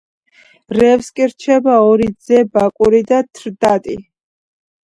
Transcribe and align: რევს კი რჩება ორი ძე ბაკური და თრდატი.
რევს 0.77 1.09
კი 1.19 1.27
რჩება 1.33 1.75
ორი 1.89 2.07
ძე 2.31 2.39
ბაკური 2.57 3.03
და 3.13 3.23
თრდატი. 3.41 3.99